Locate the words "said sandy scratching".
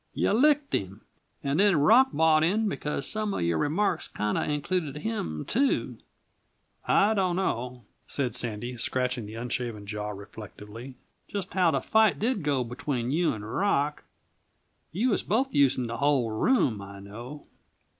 8.07-9.27